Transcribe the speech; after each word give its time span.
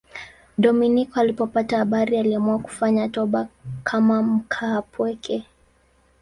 Dominiko 0.57 1.19
alipopata 1.19 1.77
habari 1.77 2.17
aliamua 2.17 2.59
kufanya 2.59 3.09
toba 3.09 3.47
kama 3.83 4.23
mkaapweke. 4.23 5.45